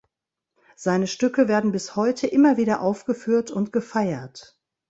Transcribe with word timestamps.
Seine 0.75 1.05
Stücke 1.05 1.47
werden 1.47 1.71
bis 1.71 1.95
heute 1.95 2.25
immer 2.25 2.57
wieder 2.57 2.81
aufgeführt 2.81 3.51
und 3.51 3.71
gefeiert. 3.71 4.57